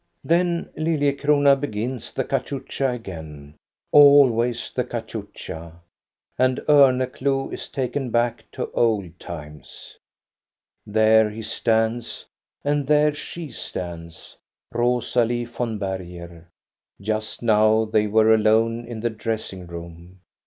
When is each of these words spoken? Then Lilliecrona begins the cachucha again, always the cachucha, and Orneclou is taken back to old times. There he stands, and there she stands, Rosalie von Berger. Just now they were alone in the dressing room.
Then 0.23 0.71
Lilliecrona 0.75 1.55
begins 1.61 2.11
the 2.11 2.23
cachucha 2.23 2.89
again, 2.89 3.53
always 3.91 4.71
the 4.71 4.83
cachucha, 4.83 5.73
and 6.39 6.57
Orneclou 6.67 7.53
is 7.53 7.69
taken 7.69 8.09
back 8.09 8.45
to 8.53 8.71
old 8.71 9.19
times. 9.19 9.99
There 10.87 11.29
he 11.29 11.43
stands, 11.43 12.25
and 12.63 12.87
there 12.87 13.13
she 13.13 13.51
stands, 13.51 14.37
Rosalie 14.71 15.45
von 15.45 15.77
Berger. 15.77 16.47
Just 16.99 17.43
now 17.43 17.85
they 17.85 18.07
were 18.07 18.33
alone 18.33 18.85
in 18.87 19.01
the 19.01 19.11
dressing 19.11 19.67
room. 19.67 20.21